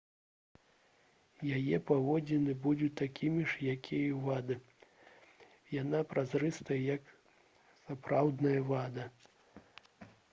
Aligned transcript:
яе 1.57 1.77
паводзіны 1.89 2.55
будуць 2.63 2.89
такімі 3.01 3.41
ж 3.51 3.67
як 3.67 3.91
і 3.99 3.99
ў 4.07 4.23
вады 4.29 4.57
яна 5.81 6.03
празрыстая 6.11 6.81
як 6.95 7.15
сапраўдная 7.85 8.59
вада 8.73 9.05